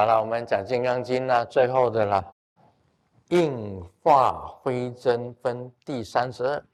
[0.00, 2.32] 好了，我们讲《金刚经》啦，最后的啦，
[3.28, 6.64] 应化非真分第三十二。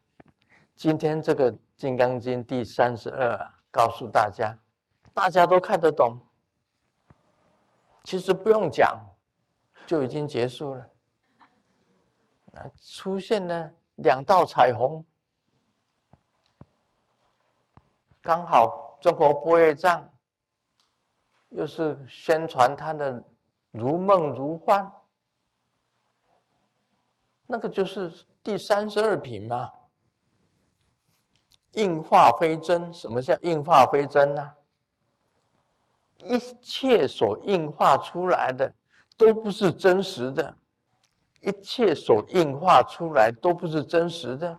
[0.76, 3.36] 今天这个《金刚经》第三十二，
[3.68, 4.56] 告诉大家，
[5.12, 6.16] 大家都看得懂。
[8.04, 8.96] 其实不用讲，
[9.88, 10.88] 就已经结束了。
[12.80, 15.04] 出现了两道彩虹，
[18.22, 20.08] 刚好中国波业藏
[21.50, 23.22] 又是宣传他的
[23.70, 24.90] 如梦如幻，
[27.46, 29.72] 那个就是第三十二品嘛。
[31.72, 34.54] 应化非真，什么叫应化非真呢？
[36.18, 38.74] 一切所应化出来的
[39.16, 40.56] 都不是真实的，
[41.42, 44.58] 一切所应化出来都不是真实的。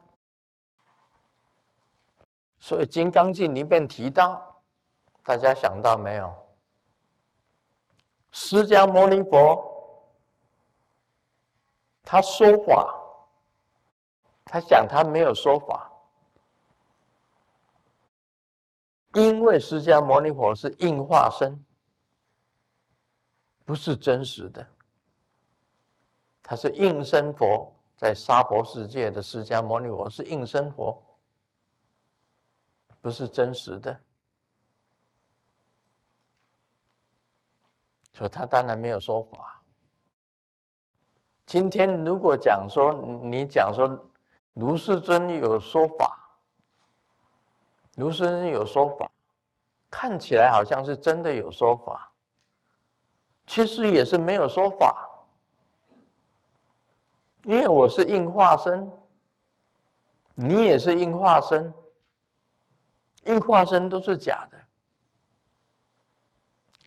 [2.59, 4.61] 所以《金刚经》里面提到，
[5.23, 6.46] 大家想到没有？
[8.31, 9.63] 释迦牟尼佛
[12.03, 12.93] 他说法，
[14.45, 15.91] 他讲他没有说法。
[19.13, 21.65] 因为释迦牟尼佛是应化身，
[23.65, 24.65] 不是真实的。
[26.43, 31.03] 他是应身佛，在娑婆世界的释迦牟尼佛是应身佛，
[33.01, 33.99] 不是真实的。
[38.17, 39.61] 所以他当然没有说法。
[41.45, 43.87] 今天如果讲说你讲说
[44.53, 46.23] 卢世尊有说法。
[47.97, 49.09] 卢世尊有说法，
[49.89, 52.11] 看起来好像是真的有说法，
[53.47, 55.09] 其实也是没有说法，
[57.41, 58.91] 因为我是应化身，
[60.35, 61.73] 你也是应化身，
[63.23, 64.57] 应化身都是假的，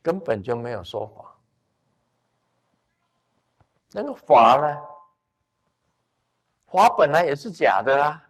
[0.03, 1.37] 根本就没有说法。
[3.93, 4.81] 那个法呢？
[6.67, 8.23] 法本来也是假的啊。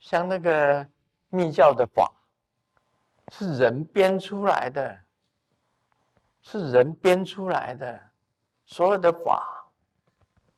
[0.00, 0.86] 像那个
[1.28, 2.10] 密教的法，
[3.28, 4.98] 是人编出来的，
[6.40, 8.00] 是人编出来的，
[8.64, 9.70] 所有的法，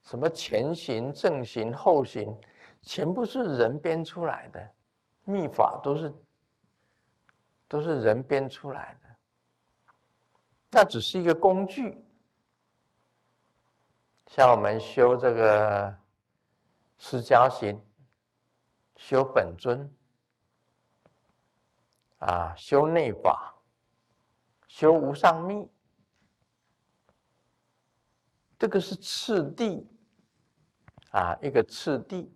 [0.02, 2.34] 什么前行、正行、后行，
[2.80, 4.70] 全部是人编出来的，
[5.24, 6.14] 密法都是
[7.68, 9.16] 都是人编出来的，
[10.70, 12.04] 那只是一个工具，
[14.26, 15.98] 像我们修这个
[16.98, 17.80] 释迦行。
[18.96, 19.92] 修本尊，
[22.18, 23.52] 啊，修内法，
[24.68, 25.68] 修无上密，
[28.56, 29.86] 这个是次第，
[31.10, 32.32] 啊，一个次第，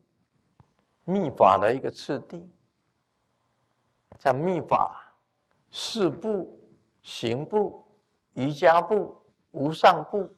[1.05, 2.53] 密法的一个次第，
[4.19, 5.08] 像密法，
[5.71, 6.59] 四部、
[7.03, 7.87] 行部、
[8.35, 9.21] 瑜伽部、
[9.51, 10.29] 无上部，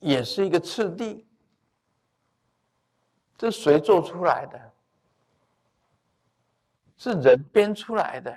[0.00, 1.26] 也是一个次第。
[3.36, 4.72] 这谁做出来的？
[6.96, 8.36] 是人编出来的。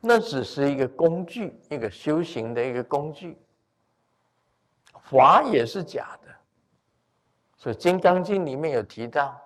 [0.00, 3.36] 那只是一个工具，一个修行的一个工具。
[5.02, 6.34] 法也是假的，
[7.56, 9.40] 所以《金刚经》里面有提到，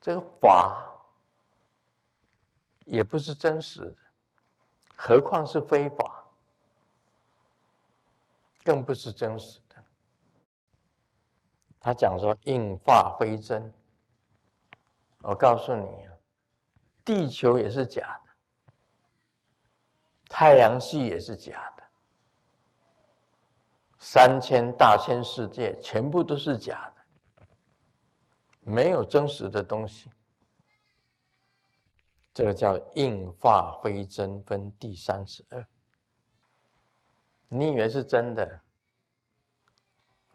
[0.00, 0.95] 这个法
[2.86, 3.96] 也不是真实的，
[4.96, 6.24] 何况是非法，
[8.64, 9.76] 更不是真实的。
[11.80, 13.72] 他讲说应化非真，
[15.20, 16.12] 我告诉你啊，
[17.04, 18.72] 地球也是假的，
[20.28, 21.82] 太阳系也是假的，
[23.98, 27.46] 三千大千世界全部都是假的，
[28.60, 30.08] 没有真实的东西。
[32.36, 35.66] 这个叫应化非真分第三十二，
[37.48, 38.60] 你以为是真的？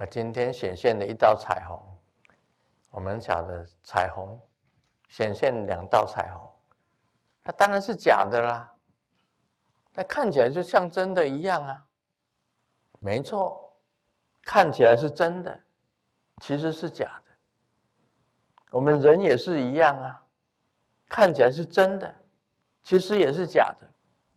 [0.09, 1.79] 今天显现了一道彩虹，
[2.89, 4.41] 我们晓得彩虹
[5.09, 6.51] 显现两道彩虹，
[7.43, 8.75] 那当然是假的啦。
[9.93, 11.85] 那看起来就像真的一样啊，
[12.99, 13.79] 没错，
[14.41, 15.63] 看起来是真的，
[16.41, 17.31] 其实是假的。
[18.71, 20.25] 我们人也是一样啊，
[21.11, 22.15] 看起来是真的，
[22.83, 23.87] 其实也是假的。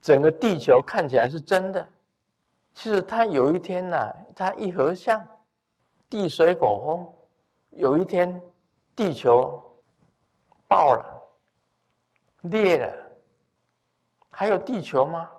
[0.01, 1.89] 整个地球看起来是真的，
[2.75, 3.97] 其实它有一天呢，
[4.35, 5.25] 它一合相。
[6.11, 7.15] 地水火风，
[7.71, 8.43] 有一天，
[8.95, 9.63] 地球
[10.69, 11.23] 爆了，
[12.43, 12.93] 裂了，
[14.29, 15.31] 还有地球吗？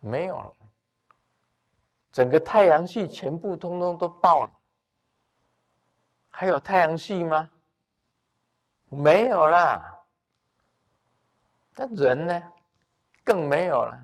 [0.00, 0.52] 没有了，
[2.10, 4.50] 整个太阳系全部通通都爆了，
[6.30, 7.50] 还有太阳系吗？
[8.90, 10.02] 没有啦，
[11.76, 12.52] 那人呢，
[13.22, 13.98] 更没有了。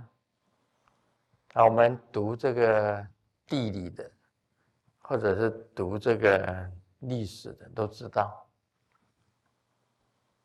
[1.55, 3.07] 啊，我们读这个
[3.47, 4.11] 地理的，
[5.01, 6.71] 或者是读这个
[7.01, 8.47] 历史的，都知道。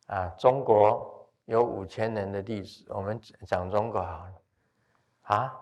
[0.08, 4.34] 啊，中国有五千年的历史，我们讲中国好了。
[5.24, 5.54] 啊，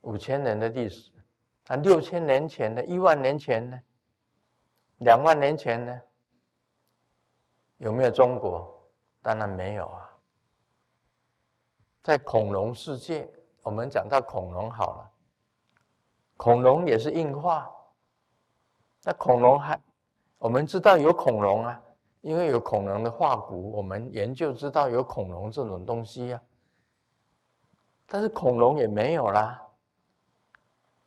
[0.00, 1.12] 五千年的历史，
[1.66, 3.80] 啊，六千年前的，一万年前呢，
[4.98, 6.00] 两万年前呢，
[7.80, 8.74] 有没有中国？
[9.20, 10.10] 当然没有啊。
[12.02, 13.30] 在恐龙世界。
[13.62, 15.10] 我们讲到恐龙好了，
[16.38, 17.70] 恐龙也是硬化。
[19.02, 19.78] 那恐龙还，
[20.38, 21.82] 我们知道有恐龙啊，
[22.22, 26.40] 因为有恐龙的化骨，我们研究知道有恐龙这种东西呀。
[28.06, 29.62] 但是恐龙也没有啦。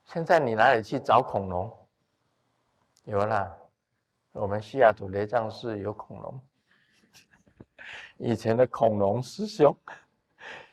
[0.06, 1.76] 现在你哪里去找恐龙？
[3.06, 3.52] 有啦，
[4.34, 6.40] 我们西雅图雷藏寺有恐龙。
[8.24, 9.76] 以前的恐龙师兄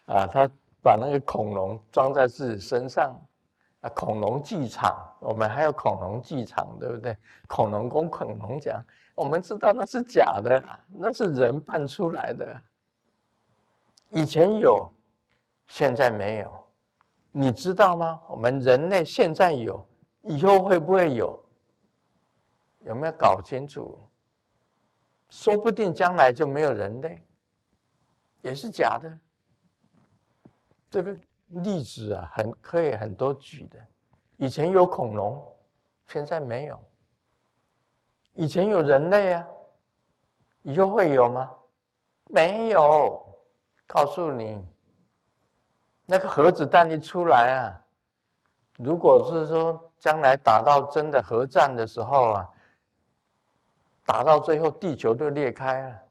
[0.06, 0.50] 啊，他。
[0.82, 3.14] 把那个恐龙装在自己身上，
[3.82, 7.14] 啊，恐龙剧场，我们还有恐龙剧场，对不对？
[7.47, 8.82] 恐龙公、恐龙讲，
[9.14, 12.58] 我们知道那是假的，那是人扮出来的。
[14.08, 14.91] 以前有，
[15.67, 16.50] 现在没有，
[17.31, 18.19] 你知道吗？
[18.31, 19.87] 我们人类现在有，
[20.23, 21.38] 以后会不会有？
[22.87, 23.99] 有没有搞清楚？
[25.29, 27.23] 说不定将来就没有人类，
[28.42, 29.19] 也是假的。
[30.90, 31.16] 这个
[31.48, 33.78] 例子啊，很可以很多举的。
[34.37, 35.42] 以前有恐龙，
[36.08, 36.82] 现在没有。
[38.34, 39.46] 以前有人类啊，
[40.62, 41.50] 以后会有吗？
[42.26, 43.26] 没有。
[43.87, 44.64] 告诉你，
[46.06, 47.84] 那个核子弹一出来啊，
[48.78, 52.48] 如果是说将来打到真的核战的时候啊，
[54.06, 56.02] 打到最后地球都裂开了，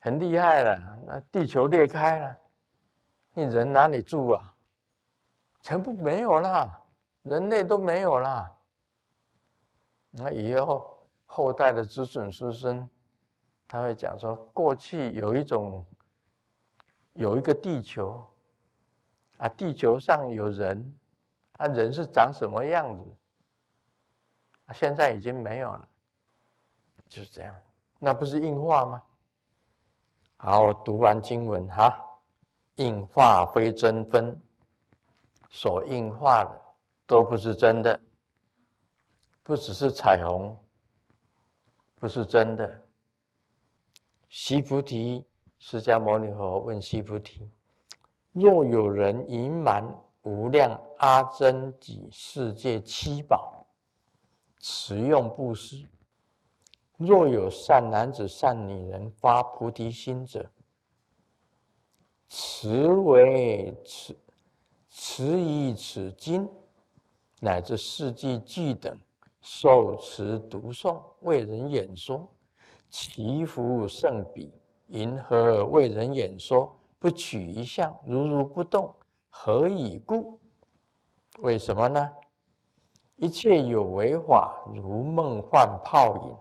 [0.00, 0.98] 很厉害了。
[1.06, 2.36] 那地球裂开了。
[3.34, 4.54] 你人哪里住啊？
[5.60, 6.80] 全部没有啦，
[7.22, 8.50] 人类都没有啦。
[10.10, 12.90] 那以后后代的子孙孙孙，
[13.66, 15.84] 他会讲说，过去有一种，
[17.12, 18.24] 有一个地球，
[19.36, 20.98] 啊，地球上有人，
[21.58, 23.04] 啊，人是长什么样子？
[24.66, 25.88] 啊，现在已经没有了，
[27.08, 27.54] 就是这样。
[27.98, 29.02] 那不是硬化吗？
[30.40, 32.04] 好，读完经文哈。
[32.76, 34.40] 应化非真分，
[35.50, 36.60] 所应化的
[37.06, 38.00] 都不是真的，
[39.42, 40.56] 不只是彩虹，
[41.96, 42.82] 不是真的。
[44.28, 45.26] 西菩提，
[45.58, 47.50] 释迦牟尼佛问西菩提：
[48.30, 49.84] 若有人隐瞒
[50.22, 53.66] 无量阿僧祇世界七宝，
[54.60, 55.84] 持用布施；
[56.98, 60.50] 若有善男子、善女人发菩提心者，
[62.28, 64.18] 持为持
[64.90, 66.48] 持以此经，
[67.40, 68.98] 乃至四季句等，
[69.40, 72.28] 受持读诵，为人演说，
[72.90, 74.52] 其福甚彼。
[74.88, 76.74] 因何为人演说？
[76.98, 78.92] 不取一相，如如不动，
[79.28, 80.40] 何以故？
[81.38, 82.10] 为什么呢？
[83.14, 86.36] 一切有为法，如梦幻泡影，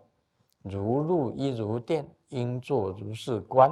[0.64, 3.72] 如露亦如电，应作如是观。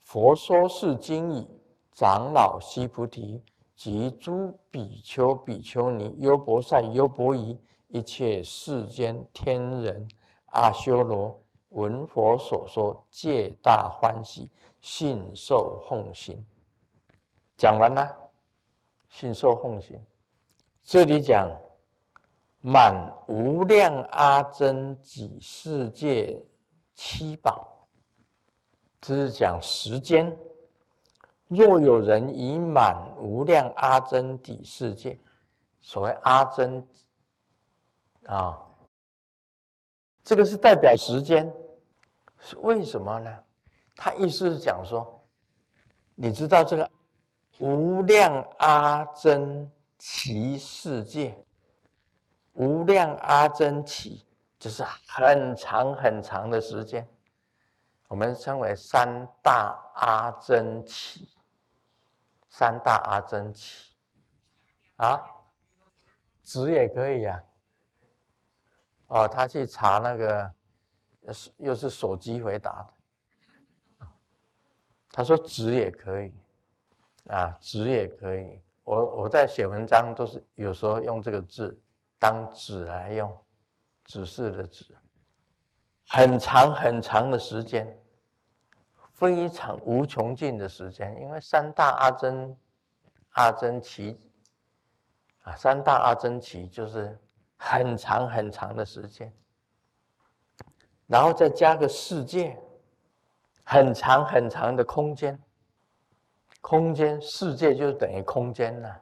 [0.00, 1.46] 佛说是经已，
[1.92, 3.42] 长老悉菩提
[3.76, 7.58] 及诸比丘、比丘尼、优婆塞、优婆夷，
[7.88, 10.08] 一切世间天人
[10.46, 16.44] 阿修罗，闻佛所说，皆大欢喜，信受奉行。
[17.56, 18.16] 讲完了，
[19.08, 19.98] 信受奉行。
[20.82, 21.48] 这里讲
[22.60, 22.94] 满
[23.26, 26.40] 无量阿僧祇世界
[26.94, 27.86] 七宝。
[29.00, 30.36] 这是讲时间。
[31.48, 35.18] 若有人以满无量阿僧底世界，
[35.80, 36.86] 所谓阿僧
[38.26, 38.56] 啊，
[40.22, 41.52] 这个是代表时间，
[42.38, 43.36] 是为什么呢？
[43.96, 45.20] 他意思是讲说，
[46.14, 46.88] 你知道这个
[47.58, 51.36] 无量阿僧祇世界，
[52.60, 54.22] 无量阿僧祇，
[54.58, 57.08] 就是很长很长的时间。
[58.06, 61.26] 我们称为三大阿僧祇，
[62.50, 63.86] 三大阿僧祇，
[64.96, 65.22] 啊，
[66.42, 67.42] 纸也可以呀。
[69.06, 70.54] 哦，他去查那个，
[71.32, 74.06] 是又是手机回答的。
[75.10, 76.34] 他说纸也可以，
[77.28, 78.60] 啊，纸也可以。
[78.84, 81.80] 我我在写文章都是有时候用这个字
[82.20, 83.36] 当纸来用，
[84.04, 84.96] 指示的纸。
[86.06, 88.00] 很长很长的时间，
[89.12, 92.56] 非常无穷尽的时间，因为三大阿珍
[93.30, 94.20] 阿珍奇
[95.44, 97.18] 啊，三大阿珍奇就是
[97.56, 99.32] 很长很长的时间，
[101.06, 102.58] 然后再加个世界，
[103.64, 105.40] 很长很长的空间，
[106.60, 109.00] 空间世界就等于空间了，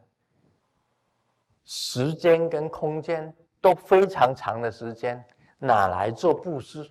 [1.70, 5.22] 时间跟空间都非常长的时间，
[5.58, 6.90] 哪来做布施？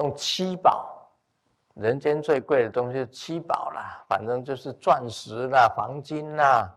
[0.00, 0.96] 用七宝。
[1.74, 6.76] 人间最贵的东西七宝啦，反正就是钻石啦、黄金啦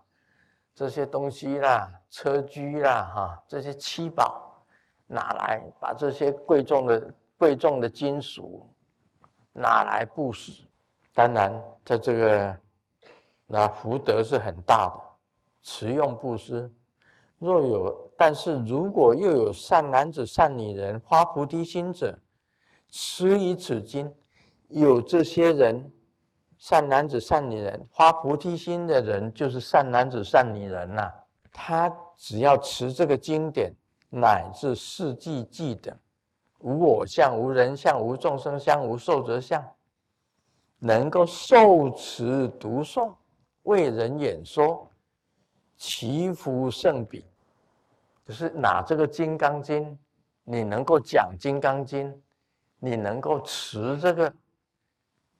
[0.75, 4.63] 这些东西啦、车居啦，哈，这些七宝
[5.07, 8.71] 拿来把这些贵重的、贵重的金属
[9.51, 10.51] 拿来布施。
[11.15, 11.51] 当然，
[11.83, 12.55] 在这个
[13.47, 15.01] 那福德是很大的，
[15.63, 16.71] 持用布施。
[17.41, 22.15] 若有，但是如果又有善男子、善女人发菩提心者，
[22.87, 24.13] 持以此经。
[24.67, 25.91] 有这些人，
[26.59, 31.11] 善男子、善女人，发菩提心的人，就是善男子、善女人呐。
[31.51, 33.73] 他只要持这个经典，
[34.11, 35.97] 乃至四季记等，
[36.59, 39.65] 无我相、无人相、无众生相、无寿者相，
[40.77, 43.11] 能够受持读诵，
[43.63, 44.87] 为人演说，
[45.75, 47.25] 其福甚彼。
[48.31, 49.83] 就是拿这个《金刚经》，
[50.45, 52.09] 你能够讲《金刚经》，
[52.79, 54.33] 你能够持这个。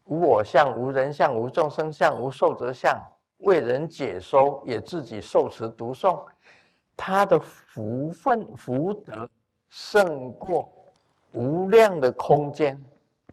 [0.03, 3.01] 无我相、无人相、无众生相、无寿者相，
[3.37, 6.21] 为人解说，也自己受持读诵，
[6.97, 9.29] 他的福分福德
[9.69, 10.69] 胜过
[11.31, 12.77] 无量的空间、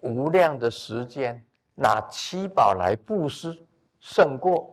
[0.03, 3.59] 无量的时间，拿七宝来布施，
[3.99, 4.73] 胜过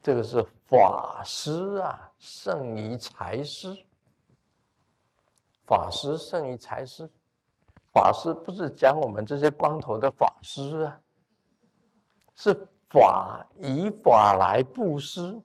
[0.00, 3.76] 这个是法师啊，胜于财师。
[5.68, 7.06] 法师胜于财师，
[7.92, 11.00] 法师不是讲我们这些光头的法师啊。
[12.34, 12.54] 是
[12.88, 15.38] 法以法来布施，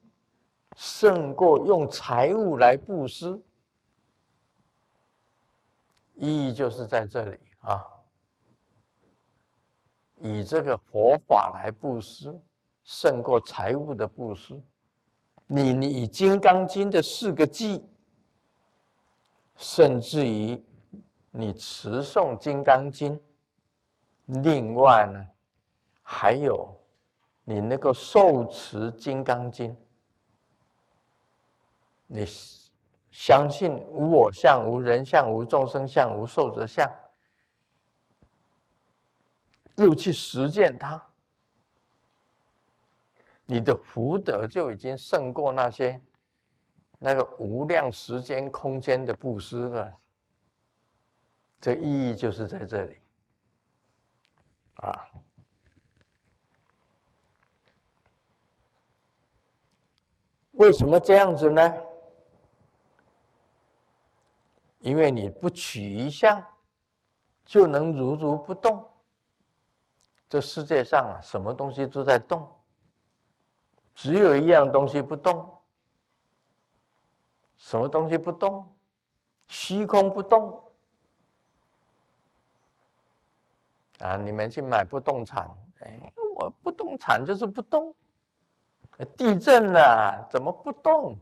[0.77, 3.37] 胜过用财物来布施。
[6.13, 7.83] 意义就是在这里啊，
[10.21, 12.33] 以这个佛法来布施，
[12.83, 14.57] 胜过财物的布施。
[15.47, 17.83] 你你以《金刚经》的四个偈，
[19.55, 20.63] 甚至于
[21.31, 23.17] 你持诵《金刚经》，
[24.43, 25.25] 另外呢，
[26.01, 26.77] 还有。
[27.45, 29.69] 你那个受持《金刚经》，
[32.07, 32.25] 你
[33.11, 36.89] 相信无我相、无人相、无众生相、无寿者相，
[39.75, 41.05] 又去实践它，
[43.45, 46.01] 你的福德就已经胜过那些
[47.05, 49.93] 那个无量时间空间的布施呢。
[51.59, 52.97] 这意义就是在这里，
[54.75, 55.05] 啊。
[60.53, 61.73] 为什么这样子呢？
[64.79, 66.41] 因为你不取一相，
[67.43, 68.89] 就能如如不动。
[70.29, 72.49] 这世界上啊，什么东西都在动，
[73.93, 75.52] 只有一样东西不动。
[77.63, 78.67] 什么东西不动？
[79.47, 80.61] 虚空不动。
[83.99, 85.97] 啊，你们去买不动产，哎，
[86.35, 87.95] 我不动产就是不动。
[89.15, 91.17] 地震了，怎么不动？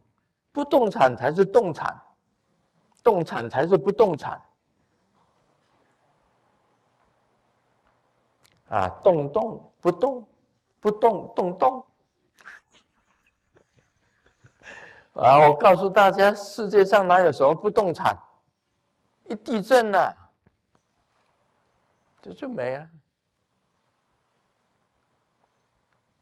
[0.51, 1.95] 不动产才是动产，
[3.03, 4.41] 动产才是不动产。
[8.67, 10.27] 啊，动动不动，
[10.79, 11.85] 不动动动。
[15.13, 18.17] 啊，我告诉大家，世界上哪有什么不动产？
[19.25, 20.15] 一地震了，
[22.21, 22.87] 这就没了。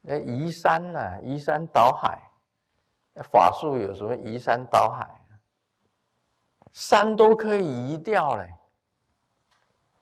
[0.01, 2.19] 那移山呐，移山倒海，
[3.31, 5.08] 法术有什么移山倒海？
[6.72, 8.53] 山都可以移掉嘞。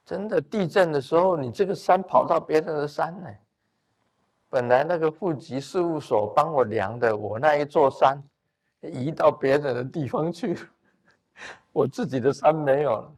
[0.06, 3.30] 真的地震的时候，你这个山跑到别人的山呢？
[4.50, 8.24] 本来那个户籍事务所帮我量的，我那一座山
[8.82, 10.58] 移到别人的地方去，
[11.72, 13.16] 我自己的山没有了。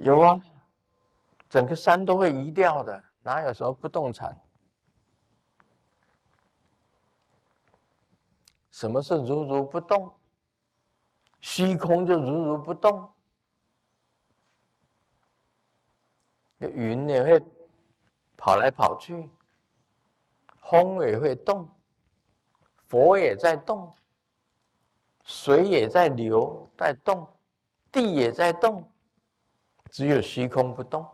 [0.00, 0.40] 有啊，
[1.48, 4.36] 整个山都会移掉的，哪有什么不动产？
[8.70, 10.12] 什么是如如不动？
[11.40, 13.10] 虚空就如如不动。
[16.58, 17.42] 云也会
[18.36, 19.28] 跑来跑去，
[20.62, 21.68] 风也会动，
[22.90, 23.88] 佛也在动，
[25.22, 27.24] 水也在流在动，
[27.92, 28.84] 地也在动，
[29.92, 31.06] 只有虚空不动。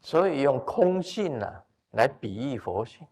[0.00, 1.52] 所以用空性呢
[1.90, 3.04] 来比喻佛性。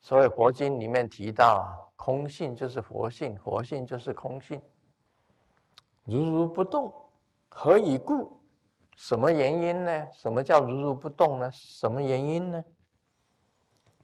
[0.00, 4.58] 所以佛经里面提到啊，空性就是佛性，佛性就是空性，
[6.04, 6.90] 如如不动，
[7.50, 8.40] 何以故？
[8.96, 10.08] 什么原因呢？
[10.14, 11.50] 什么叫如如不动呢？
[11.52, 12.64] 什么原因呢？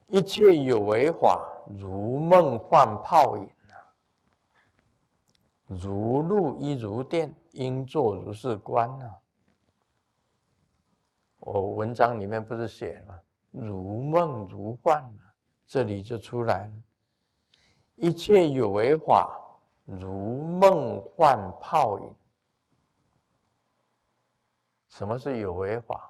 [0.08, 1.46] 一切有为法，
[1.78, 3.76] 如梦幻泡影啊，
[5.66, 9.18] 如露亦如电，应作如是观啊。
[11.40, 15.34] 我文章里面不是写了如梦如幻啊，
[15.66, 16.72] 这里就出来了。
[17.94, 19.38] 一切有为法，
[19.84, 22.14] 如梦幻泡影。
[24.88, 26.07] 什么是有为法？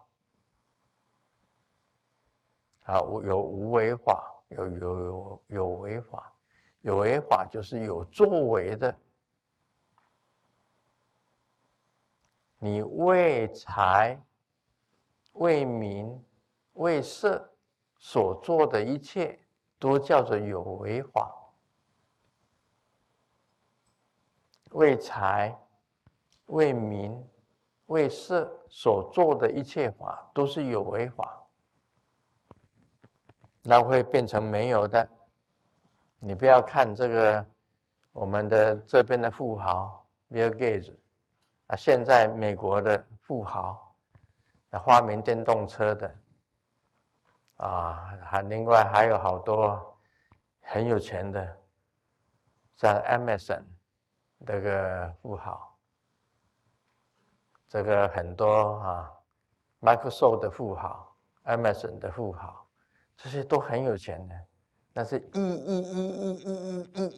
[2.89, 6.33] 啊，有无为法，有有有有为法，
[6.81, 8.99] 有为法就是有作为的。
[12.59, 14.19] 你为财、
[15.33, 16.19] 为民、
[16.73, 17.53] 为色
[17.99, 19.39] 所做的一切，
[19.79, 21.31] 都叫做有为法。
[24.71, 25.55] 为财、
[26.47, 27.23] 为民、
[27.87, 31.38] 为色所做的一切法，都是有为法。
[33.69, 35.07] 那会变成没有的。
[36.19, 37.47] 你不要看这个，
[38.13, 40.97] 我们的这边的富豪 Bill Gates
[41.67, 43.95] 啊，现在美国的富豪，
[44.87, 46.15] 发明电动车的
[47.57, 49.99] 啊，还另外还有好多
[50.63, 51.59] 很有钱的，
[52.75, 53.65] 像 Amazon
[54.47, 55.77] 这个富豪，
[57.69, 59.13] 这个很多啊
[59.83, 62.65] ，Microsoft 的富豪，Amazon 的富豪。
[63.21, 64.35] 这些都很有钱的，
[64.93, 67.11] 那是亿亿亿亿亿亿亿亿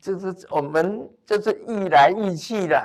[0.00, 2.78] 就 是我们就是亿来亿去的，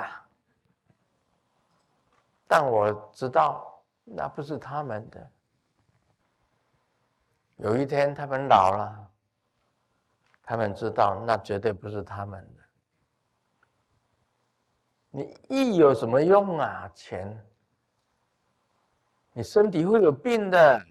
[2.46, 5.30] 但我知道那不是他们的，
[7.56, 9.10] 有一天他们老了，
[10.42, 12.57] 他们知道那绝对不是他们的。
[15.10, 16.90] 你亿有什么用啊？
[16.94, 17.42] 钱，
[19.32, 20.84] 你身体会有病的，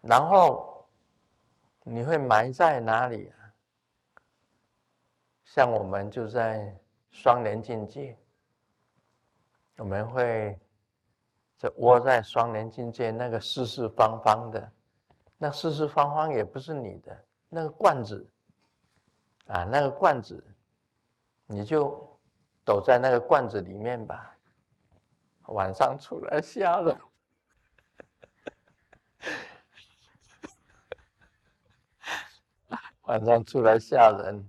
[0.00, 0.88] 然后
[1.82, 3.52] 你会埋在哪里啊？
[5.44, 6.74] 像我们就在
[7.10, 8.18] 双联境界，
[9.76, 10.58] 我们会
[11.58, 14.72] 这窝在双联境界那个四四方方的，
[15.36, 18.26] 那四四方方也不是你的，那个罐子
[19.48, 20.42] 啊，那个罐子。
[21.50, 22.20] 你就
[22.62, 24.36] 躲在那个罐子里面吧，
[25.46, 27.00] 晚上出来吓人，
[33.04, 34.46] 晚上出来吓人，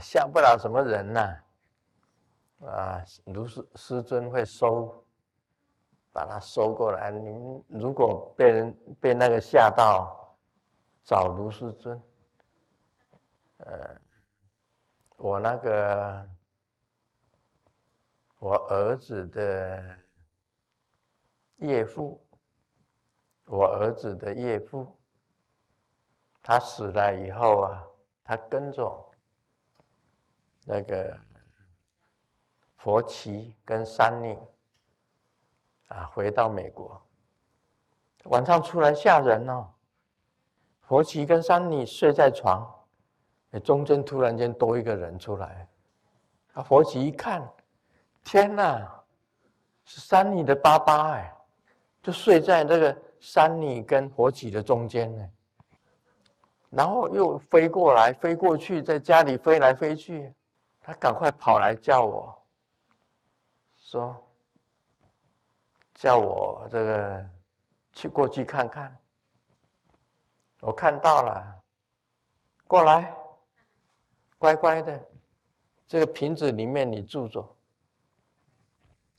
[0.00, 1.36] 吓不了什么人呐。
[2.66, 5.06] 啊，卢师师尊会收，
[6.10, 7.12] 把它收过来。
[7.12, 10.36] 你们如果被人被那个吓到，
[11.04, 12.02] 找卢师尊。
[13.58, 13.96] 呃，
[15.16, 16.28] 我那个。
[18.40, 19.96] 我儿子的
[21.56, 22.26] 岳父，
[23.44, 24.98] 我儿子的岳父，
[26.42, 27.86] 他死了以后啊，
[28.24, 29.12] 他跟着
[30.64, 31.14] 那个
[32.76, 34.38] 佛奇跟山女
[35.88, 36.98] 啊，回到美国。
[38.24, 39.70] 晚上出来吓人哦，
[40.80, 42.66] 佛奇跟山女睡在床，
[43.62, 45.68] 中间突然间多一个人出来，
[46.54, 47.46] 啊，佛奇一看。
[48.24, 49.02] 天哪，
[49.84, 51.34] 是山女的爸爸哎，
[52.02, 55.30] 就睡在那个山女跟火起的中间呢，
[56.70, 60.32] 然后又飞过来飞过去，在家里飞来飞去，
[60.80, 62.42] 他赶快跑来叫我，
[63.76, 64.16] 说
[65.94, 67.26] 叫我这个
[67.92, 68.96] 去过去看看，
[70.60, 71.60] 我看到了，
[72.66, 73.12] 过来，
[74.38, 75.00] 乖乖的，
[75.88, 77.44] 这个瓶子里面你住着。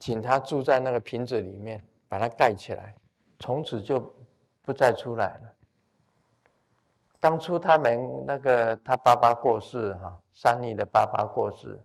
[0.02, 2.96] 请他住在那个瓶子里面，把它盖起来，
[3.38, 4.00] 从此就
[4.64, 5.54] 不再出来了。
[7.20, 11.80] 当初他们那个他爸爸过世哈，山尼的爸爸过世，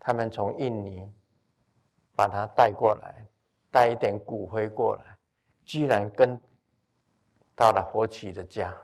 [0.00, 1.08] 他们从印尼
[2.16, 3.24] 把他带过来，
[3.70, 5.16] 带一点骨灰过来，
[5.64, 6.36] 居然跟
[7.54, 8.76] 到了佛起的家，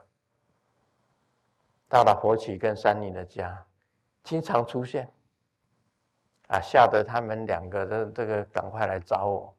[1.89, 3.67] 到了佛起跟山尼的家，
[4.23, 5.13] 经常出现。
[6.49, 6.61] 啊！
[6.61, 9.57] 吓得他们两个的这个赶快来找我，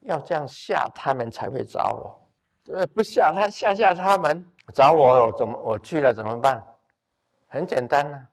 [0.00, 2.74] 要这样吓他们才会找我。
[2.74, 6.62] 呃，不吓他吓吓他们，找我我怎么我去了怎么办？
[7.46, 8.28] 很简单呢，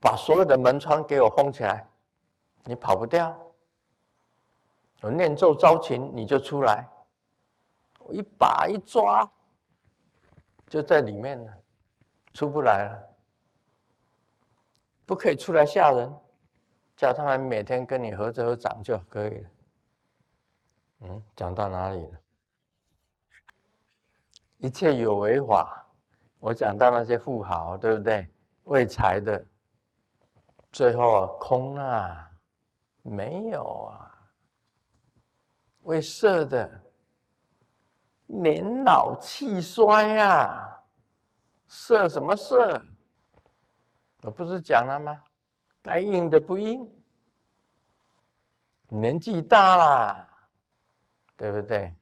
[0.00, 1.84] 把所有的门窗给我封起来，
[2.64, 3.36] 你跑不掉。
[5.00, 6.88] 我念咒招情，你就出来。
[7.98, 9.28] 我一把一抓，
[10.68, 11.52] 就在里面了，
[12.32, 13.15] 出不来了。
[15.06, 16.12] 不可以出来吓人，
[16.96, 19.50] 叫他们每天跟你合着合掌就可以了。
[21.00, 22.18] 嗯，讲到哪里了？
[24.58, 25.86] 一切有为法，
[26.40, 28.28] 我讲到那些富豪，对不对？
[28.64, 29.46] 为财的，
[30.72, 32.28] 最后空啊，
[33.02, 34.12] 没有啊。
[35.82, 36.68] 为色的，
[38.26, 40.82] 年老气衰啊，
[41.68, 42.82] 色什么色？
[44.26, 45.22] 我不是讲了吗？
[45.80, 46.84] 该硬的不硬，
[48.88, 50.28] 年纪大了，
[51.36, 51.94] 对不对？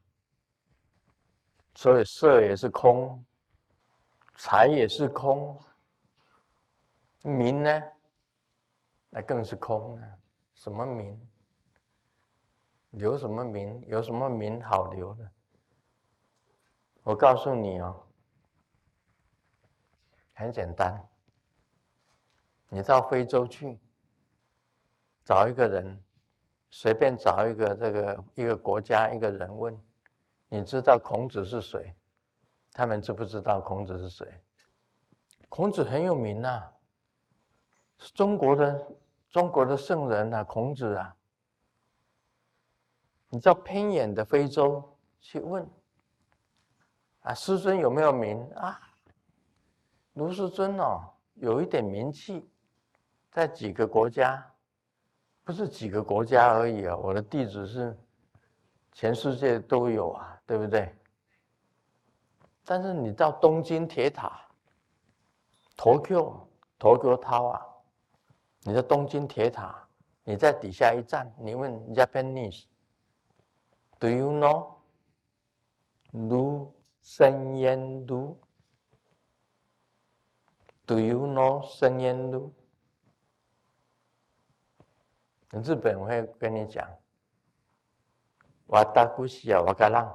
[1.74, 3.22] 所以色也是空，
[4.36, 5.62] 财也是空，
[7.20, 7.82] 名呢，
[9.10, 10.18] 那更是空了。
[10.54, 11.28] 什么名？
[12.92, 13.84] 留什么名？
[13.86, 15.30] 有什么名好留的？
[17.02, 18.02] 我告诉你哦，
[20.32, 21.06] 很简单。
[22.74, 23.78] 你到非洲去，
[25.24, 26.02] 找一个人，
[26.70, 29.80] 随便找一个这个一个国家一个人问，
[30.48, 31.94] 你知道孔子是谁？
[32.72, 34.26] 他们知不知道孔子是谁？
[35.48, 36.64] 孔子很有名呐，
[37.98, 38.86] 是中国的
[39.30, 41.14] 中国的圣人呐，孔子啊。
[43.28, 45.64] 你到偏远的非洲去问，
[47.20, 48.80] 啊，师尊有没有名啊？
[50.14, 52.50] 卢师尊哦，有一点名气。
[53.34, 54.48] 在几个国家，
[55.42, 56.96] 不是几个国家而已啊！
[56.96, 57.98] 我的弟子是
[58.92, 60.94] 全世界都有啊，对不对？
[62.64, 64.40] 但是你到东京铁塔
[65.76, 67.60] ，Tokyo，Tokyo tao 啊，
[68.60, 69.84] 你在东京铁塔，
[70.22, 74.74] 你在底下一站，你问 Japanese，Do you know
[76.12, 78.38] Lu Senyan Lu？Do
[81.00, 82.52] you know Senyan Lu？
[85.62, 86.88] 日本会跟你讲，
[88.66, 90.12] 瓦达古西啊，瓦嘎浪，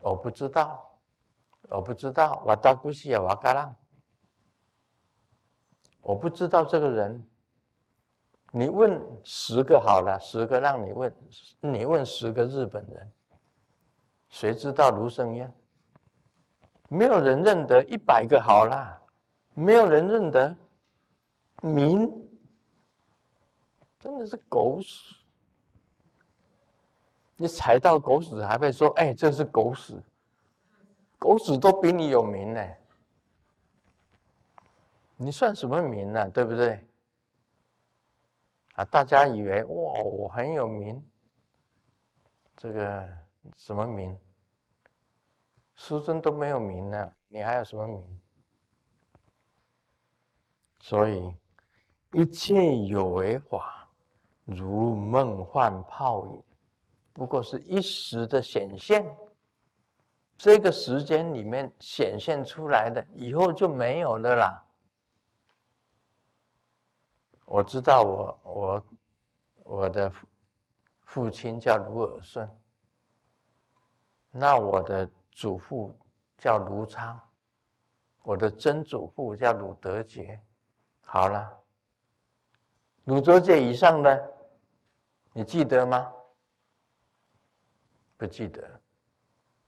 [0.00, 0.98] 我不知道，
[1.68, 3.76] 我不知道，瓦达古西啊，瓦嘎浪，
[6.00, 7.26] 我不知道这个人。
[8.52, 11.12] 你问十个好了，十个让你问，
[11.60, 13.12] 你问十个日本人，
[14.28, 15.52] 谁知道卢胜燕？
[16.88, 19.02] 没有人认得，一百个好了，
[19.54, 20.56] 没有人认得，
[21.62, 22.23] 名。
[24.04, 25.16] 真的是狗屎！
[27.36, 29.98] 你踩到狗屎还会说：“哎，这是狗屎。”
[31.18, 32.74] 狗屎都比你有名呢，
[35.16, 36.28] 你算什么名呢？
[36.28, 36.86] 对不对？
[38.74, 41.02] 啊，大家以为哇，我很有名，
[42.58, 43.08] 这个
[43.56, 44.14] 什么名？
[45.76, 48.20] 书生都没有名呢，你还有什么名？
[50.80, 51.34] 所以
[52.12, 53.83] 一切有为法。
[54.44, 56.42] 如梦幻泡影，
[57.12, 59.04] 不过是一时的显现。
[60.36, 64.64] 这个时间里面显现出来的，以后就没有了啦。
[67.46, 68.86] 我知道，我我
[69.62, 70.12] 我的
[71.04, 72.50] 父亲叫卢尔顺，
[74.30, 75.96] 那我的祖父
[76.36, 77.18] 叫卢昌，
[78.22, 80.38] 我的曾祖父叫鲁德杰。
[81.06, 81.58] 好了，
[83.04, 84.33] 鲁德杰以上呢。
[85.36, 86.12] 你记得吗？
[88.16, 88.80] 不记得。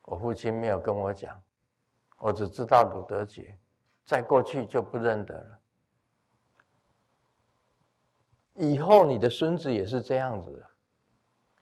[0.03, 1.43] 我父亲没有跟我讲，
[2.19, 3.59] 我只知道鲁德杰，
[4.05, 5.59] 在过去就不认得了。
[8.55, 10.65] 以后你的孙子也是这样子，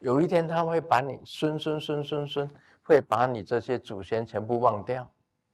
[0.01, 2.51] 有一天他会把你孙孙孙孙孙，
[2.83, 5.11] 会把你这些祖先全部忘掉。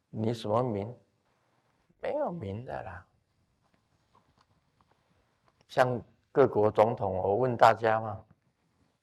[0.08, 0.92] 你什么名？
[2.00, 3.06] 没有名的啦。
[5.68, 8.24] 像各国总统，我问大家嘛。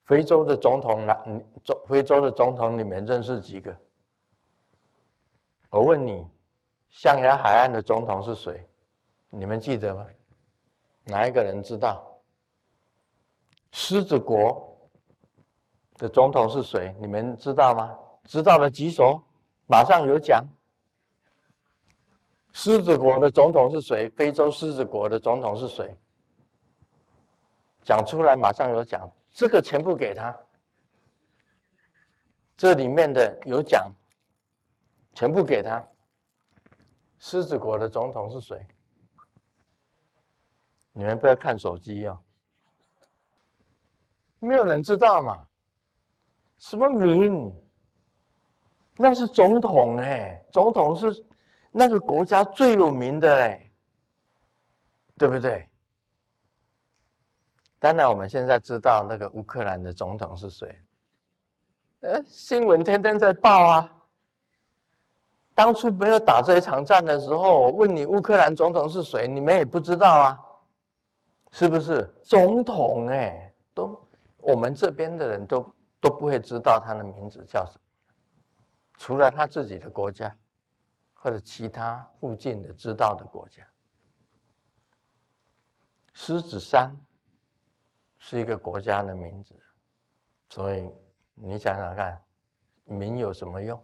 [0.08, 3.76] 非洲的总统，那你中非洲的总统里面认识几个？
[5.68, 6.26] 我问你，
[6.88, 8.66] 象牙海岸的总统是谁？
[9.28, 10.06] 你们记得吗？
[11.04, 12.02] 哪一个人知道？
[13.70, 14.74] 狮子国
[15.98, 16.96] 的总统是谁？
[16.98, 17.94] 你们知道吗？
[18.24, 19.22] 知道的举手，
[19.66, 20.42] 马上有奖。
[22.54, 24.08] 狮子国的总统是谁？
[24.16, 25.94] 非洲狮子国的总统是谁？
[27.82, 29.06] 讲出来，马上有奖。
[29.38, 30.36] 这个全部给他，
[32.56, 33.88] 这里面的有奖，
[35.14, 35.80] 全部给他。
[37.20, 38.66] 狮子国的总统是谁？
[40.90, 42.20] 你们不要看手机哦，
[44.40, 45.46] 没有人知道嘛。
[46.58, 47.54] 什么名？
[48.96, 51.24] 那是总统哎，总统是
[51.70, 53.70] 那个国家最有名的哎，
[55.16, 55.70] 对不对？
[57.78, 60.76] 当然，我们现在知道那个乌克兰的总统是谁。
[62.00, 63.94] 呃，新闻天天在报啊。
[65.54, 70.38] 当初没有打这一场战的时候，我问你乌克兰总统是谁，你们也不知道啊，
[71.50, 72.08] 是不是？
[72.22, 77.80] 总统哎，都我们这边的人都都不会知道他的名字叫什么，
[78.98, 80.32] 除了他自己的国家，
[81.14, 83.64] 或者其他附近的知道的国家。
[86.12, 86.96] 狮子山
[88.18, 89.54] 是一个国家的名字，
[90.50, 90.90] 所以
[91.34, 92.22] 你想想看，
[92.84, 93.82] 名有什么用？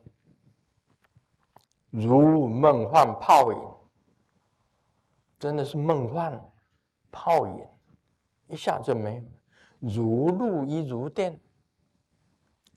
[1.91, 3.75] 如梦幻泡影，
[5.39, 6.41] 真的是梦幻
[7.13, 7.69] 泡影，
[8.49, 9.23] 一下就没有。
[9.79, 11.39] 如露亦如电，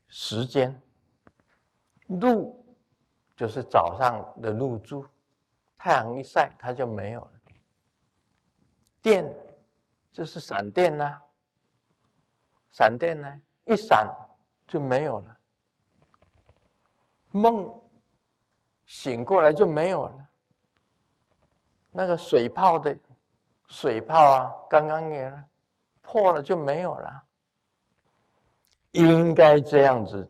[0.08, 0.80] 时间
[2.08, 2.64] 露
[3.36, 5.06] 就是早上的露珠，
[5.78, 7.32] 太阳一晒它就没有了。
[9.02, 9.34] 电
[10.12, 11.22] 就是闪电呐，
[12.78, 14.08] 闪电呢一闪
[14.68, 15.38] 就没有了。
[17.32, 17.74] 梦。
[18.86, 20.30] 醒过来就没有了。
[21.92, 22.98] 那个水泡的
[23.68, 25.44] 水泡啊，刚刚也
[26.02, 27.24] 破了就没有了。
[28.92, 30.26] 应该这样子，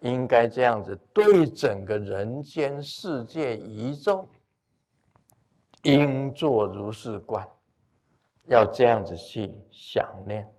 [0.00, 4.28] 应该这样子，对整个人间世界宇宙，
[5.82, 7.48] 应作如是观，
[8.46, 10.52] 要这样子去想念。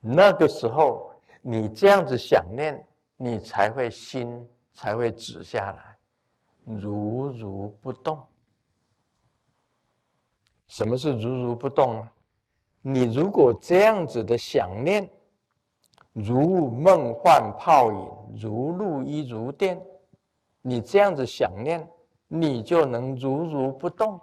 [0.00, 2.84] 那个时候，你这样子想念。
[3.20, 5.98] 你才会心才会止下来，
[6.64, 8.16] 如如不动。
[10.68, 12.12] 什么是如如不动啊？
[12.80, 15.10] 你如果这样子的想念，
[16.12, 19.84] 如梦幻泡影，如露亦如电，
[20.62, 21.84] 你这样子想念，
[22.28, 24.20] 你就能如如不动。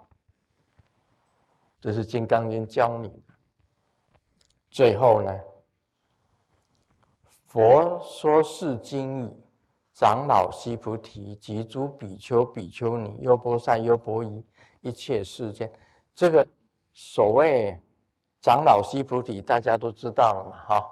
[1.82, 3.34] 这是《金刚经》教你的。
[4.70, 5.38] 最后呢？
[7.46, 9.30] 佛说是经已，
[9.94, 14.44] 长老悉菩提及诸比丘、比丘尼、优波塞、优波夷，
[14.80, 15.70] 一切世间，
[16.14, 16.46] 这个
[16.92, 17.80] 所谓
[18.42, 20.56] 长老悉菩提，大家都知道了嘛？
[20.66, 20.86] 哈，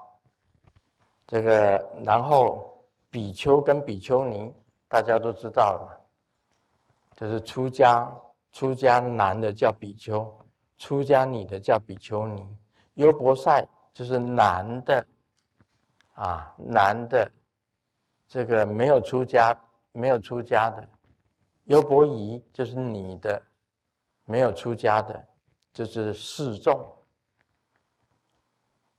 [1.27, 4.51] 这个然后比丘跟比丘尼，
[4.89, 5.93] 大家都知道了嘛？
[7.17, 8.11] 就是出家
[8.53, 10.33] 出家男的叫比丘，
[10.79, 12.47] 出家女的叫比丘尼，
[12.95, 15.05] 优波塞就是男的。
[16.15, 17.31] 啊，男的，
[18.29, 19.53] 这个没有出家，
[19.93, 20.89] 没有出家的，
[21.65, 23.43] 优伯夷就是女的，
[24.25, 25.29] 没有出家的，
[25.73, 26.89] 就是示众。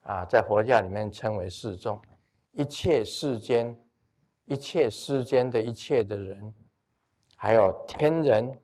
[0.02, 2.02] 啊，在佛教里面称为示众，
[2.52, 3.76] 一切世间，
[4.44, 6.54] 一切世间的一切的人，
[7.38, 8.62] 还有天人，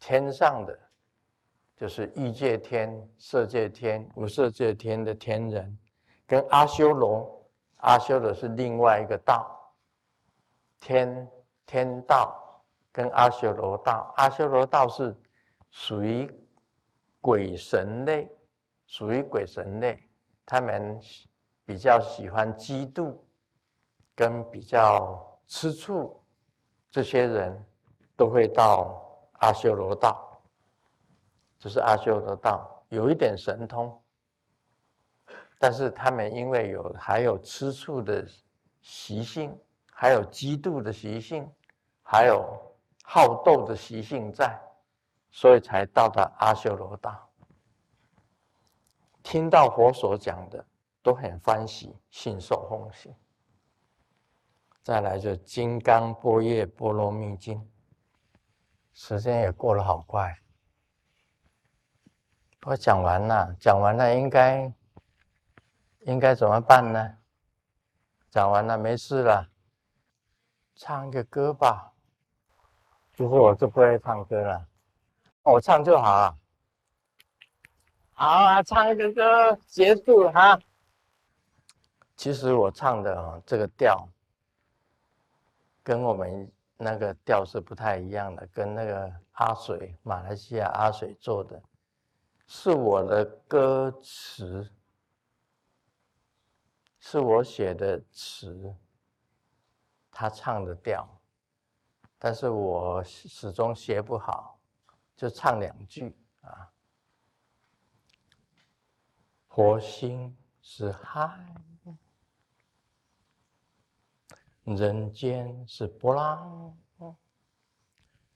[0.00, 0.78] 天上的，
[1.76, 5.78] 就是欲界天、色界天、无色界天的天人，
[6.26, 7.35] 跟阿修罗。
[7.86, 9.72] 阿修罗是另外一个道，
[10.80, 11.30] 天
[11.64, 12.36] 天道
[12.90, 15.16] 跟阿修罗道，阿修罗道是
[15.70, 16.28] 属于
[17.20, 18.28] 鬼神类，
[18.88, 20.02] 属于鬼神类，
[20.44, 21.00] 他们
[21.64, 23.16] 比较喜欢嫉妒，
[24.16, 26.20] 跟比较吃醋，
[26.90, 27.64] 这些人
[28.16, 29.00] 都会到
[29.34, 30.42] 阿修罗道，
[31.56, 33.96] 这是阿修罗道，有一点神通。
[35.58, 38.26] 但是他们因为有还有吃醋的
[38.82, 39.58] 习性，
[39.90, 41.50] 还有嫉妒的习性，
[42.02, 42.44] 还有
[43.02, 44.54] 好斗的习性在，
[45.30, 47.26] 所以才到达阿修罗道。
[49.22, 50.64] 听到佛所讲的，
[51.02, 53.14] 都很欢喜，信受奉行。
[54.82, 57.58] 再来就《金刚般若波罗蜜经》，
[58.92, 60.38] 时间也过得好快，
[62.66, 64.70] 我讲完了，讲完了应该。
[66.06, 67.16] 应该怎么办呢？
[68.30, 69.48] 讲完了，没事了，
[70.76, 71.92] 唱个歌吧。
[73.12, 74.68] 其实我是不会唱歌了，
[75.42, 76.38] 我唱就好了。
[78.12, 80.56] 好啊，唱一个歌结束哈。
[82.16, 84.08] 其实我唱的这个调，
[85.82, 91.60] 跟我们那个调是不太一样的，跟那个阿水马来西亚阿水做的，
[92.46, 94.70] 是我的歌词。
[97.08, 98.74] 是我写的词，
[100.10, 101.08] 他唱的调，
[102.18, 104.58] 但是我始终学不好，
[105.14, 106.72] 就唱两句啊。
[109.46, 111.54] 火星是海，
[114.64, 116.76] 人间是波浪，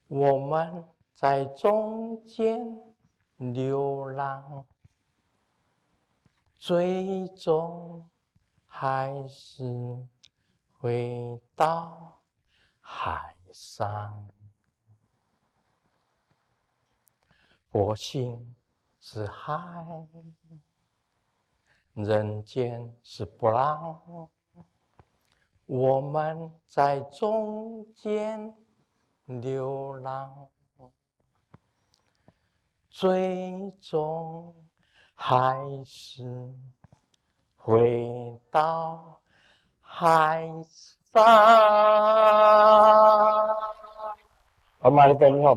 [0.07, 2.81] 我们在中间
[3.35, 4.65] 流浪，
[6.57, 8.09] 最终
[8.73, 9.63] 还是
[10.71, 12.19] 回到
[12.79, 14.29] 海上。
[17.69, 18.55] 我心
[19.01, 20.07] 是海。
[21.93, 24.29] 人间是波浪，
[25.65, 28.55] 我们在中间
[29.25, 30.47] 流浪，
[32.89, 34.55] 最终
[35.13, 36.23] 还是
[37.63, 39.19] 回到
[39.81, 40.49] 海
[41.13, 41.23] 上。
[44.79, 45.55] 我买了杯，你好。